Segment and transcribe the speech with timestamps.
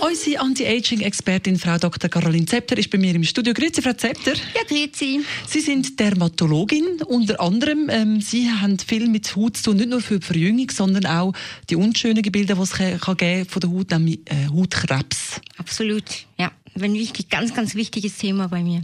[0.00, 2.10] Unsere Anti-Aging-Expertin Frau Dr.
[2.10, 3.54] Caroline Zepter ist bei mir im Studio.
[3.54, 4.34] Grüezi, Frau Zepter.
[4.34, 5.20] Ja, grüezi.
[5.46, 7.02] Sie sind Dermatologin.
[7.06, 10.70] Unter anderem, ähm, Sie haben viel mit Haut zu tun, nicht nur für die Verjüngung,
[10.70, 11.32] sondern auch
[11.70, 15.40] die unschönen Gebilde, die es kann von der Haut, nämlich äh, Hautkrebs.
[15.56, 16.04] Absolut,
[16.38, 16.52] ja.
[16.78, 18.82] Ein wichtig, ganz, ganz wichtiges Thema bei mir.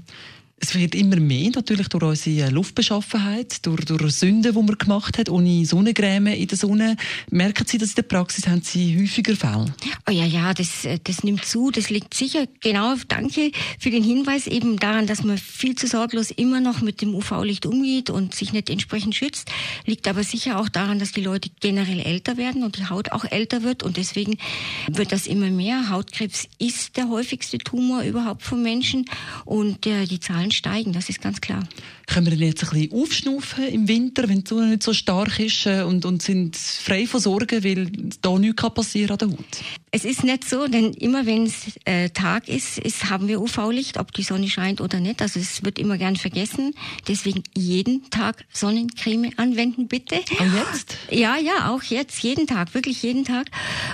[0.65, 5.29] Es wird immer mehr, natürlich durch unsere Luftbeschaffenheit, durch, durch Sünden, die man gemacht hat,
[5.29, 6.97] ohne Sonnencreme in der Sonne.
[7.33, 9.75] Merken Sie, dass in der Praxis haben Sie häufiger Fälle?
[10.09, 11.73] Oh ja, ja, das, das nimmt zu.
[11.73, 16.30] Das liegt sicher, genau, danke für den Hinweis eben daran, dass man viel zu sorglos
[16.30, 19.51] immer noch mit dem UV-Licht umgeht und sich nicht entsprechend schützt.
[19.85, 23.24] Liegt aber sicher auch daran, dass die Leute generell älter werden und die Haut auch
[23.24, 24.38] älter wird und deswegen
[24.87, 25.88] wird das immer mehr.
[25.88, 29.07] Hautkrebs ist der häufigste Tumor überhaupt von Menschen
[29.45, 31.66] und äh, die Zahlen steigen, das ist ganz klar.
[32.06, 35.38] Können wir denn jetzt ein bisschen aufschnaufen im Winter, wenn die Sonne nicht so stark
[35.38, 39.38] ist äh, und, und sind frei von Sorgen, weil da nichts passieren kann an der
[39.38, 39.64] Haut?
[39.95, 43.98] Es ist nicht so, denn immer wenn es äh, Tag ist, ist, haben wir UV-Licht,
[43.98, 45.20] ob die Sonne scheint oder nicht.
[45.20, 46.74] Also es wird immer gern vergessen.
[47.08, 50.16] Deswegen jeden Tag Sonnencreme anwenden, bitte.
[50.16, 50.96] Auch jetzt?
[51.10, 53.48] Ja, ja, auch jetzt, jeden Tag, wirklich jeden Tag.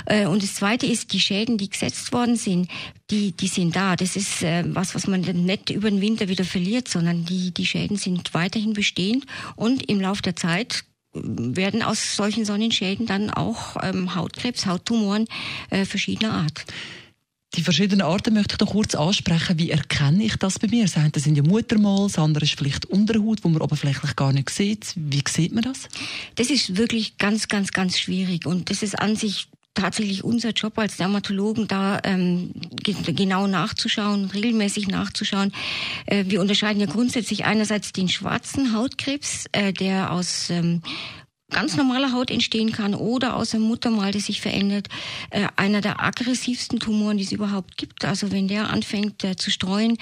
[0.06, 2.68] Äh, und das Zweite ist, die Schäden, die gesetzt worden sind,
[3.10, 3.96] die, die sind da.
[3.96, 7.66] Das ist äh, was, was man nicht über den Winter wieder verliert, sondern die, die
[7.66, 9.24] Schäden sind weiterhin bestehend
[9.56, 15.26] und im Laufe der Zeit werden aus solchen Sonnenschäden dann auch ähm, Hautkrebs, Hauttumoren
[15.70, 16.64] äh, verschiedener Art.
[17.54, 19.58] Die verschiedenen Arten möchte ich noch kurz ansprechen.
[19.58, 20.84] Wie erkenne ich das bei mir?
[20.84, 24.50] Das eine sind ja Muttermal, das andere ist vielleicht Unterhaut, wo man oberflächlich gar nicht
[24.50, 24.92] sieht.
[24.96, 25.88] Wie sieht man das?
[26.34, 29.48] Das ist wirklich ganz, ganz, ganz schwierig und das ist an sich
[29.78, 35.52] tatsächlich unser Job als Dermatologen, da ähm, genau nachzuschauen, regelmäßig nachzuschauen.
[36.06, 40.82] Äh, wir unterscheiden ja grundsätzlich einerseits den schwarzen Hautkrebs, äh, der aus ähm,
[41.50, 44.88] ganz normaler Haut entstehen kann oder aus einem Muttermal, das sich verändert.
[45.30, 48.04] Äh, einer der aggressivsten Tumoren, die es überhaupt gibt.
[48.04, 49.96] Also wenn der anfängt äh, zu streuen,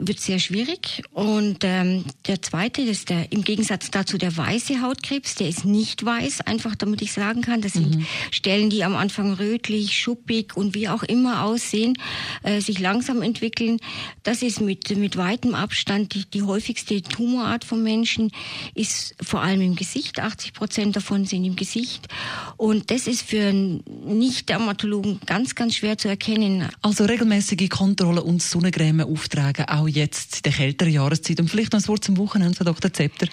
[0.00, 1.02] wird sehr schwierig.
[1.12, 6.04] Und ähm, der zweite, ist der im Gegensatz dazu der weiße Hautkrebs, der ist nicht
[6.04, 7.60] weiß, einfach damit ich sagen kann.
[7.60, 8.06] Das sind mhm.
[8.30, 11.94] Stellen, die am Anfang rötlich, schuppig und wie auch immer aussehen,
[12.42, 13.78] äh, sich langsam entwickeln.
[14.22, 18.32] Das ist mit, mit weitem Abstand die, die häufigste Tumorart von Menschen,
[18.74, 20.20] ist vor allem im Gesicht.
[20.20, 22.08] 80 Prozent davon sind im Gesicht.
[22.56, 26.68] Und das ist für einen Nicht-Dermatologen ganz, ganz schwer zu erkennen.
[26.82, 31.40] Also regelmäßige Kontrolle und Sonnencreme auftragen, auch jetzt in der kälteren Jahreszeit.
[31.40, 32.92] Und vielleicht noch ein Wort zum Wochenende, Frau Dr.
[32.92, 33.26] Zepter.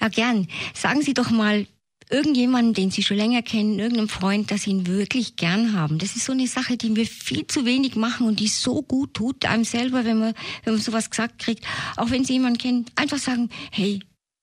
[0.00, 0.48] Ja, gern.
[0.74, 1.66] Sagen Sie doch mal,
[2.10, 5.98] irgendjemanden, den Sie schon länger kennen, irgendeinem Freund, dass Sie ihn wirklich gern haben.
[5.98, 9.14] Das ist so eine Sache, die wir viel zu wenig machen und die so gut
[9.14, 10.34] tut einem selber, wenn man,
[10.64, 11.64] wenn man sowas gesagt kriegt.
[11.96, 14.00] Auch wenn Sie jemanden kennen, einfach sagen, hey,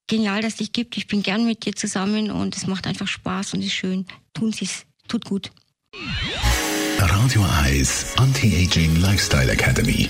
[0.07, 3.07] genial, dass es dich gibt, ich bin gern mit dir zusammen und es macht einfach
[3.07, 4.05] Spaß und ist schön.
[4.33, 5.51] Tun Sie es, tut gut.
[6.97, 10.09] Radio Eyes Anti-Aging Lifestyle Academy.